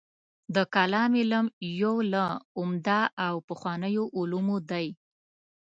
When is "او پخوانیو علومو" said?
3.27-4.57